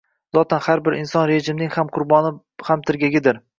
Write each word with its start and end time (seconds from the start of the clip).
zotan 0.37 0.63
har 0.67 0.81
bir 0.87 0.95
inson 1.01 1.27
rejimning 1.33 1.71
ham 1.77 1.93
qurboni 1.99 2.35
ham 2.71 2.87
tirgagidir. 2.91 3.43